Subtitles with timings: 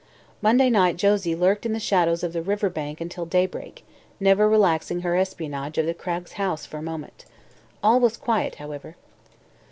[0.41, 3.85] Monday night Josie lurked in the shadows of the river bank until daybreak,
[4.19, 7.25] never relaxing her espionage of the Cragg house for a moment.
[7.83, 8.95] All was quiet, however.